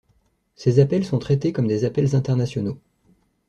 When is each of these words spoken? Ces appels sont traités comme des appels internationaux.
Ces 0.55 0.79
appels 0.79 1.05
sont 1.05 1.19
traités 1.19 1.53
comme 1.53 1.67
des 1.67 1.85
appels 1.85 2.15
internationaux. 2.15 2.79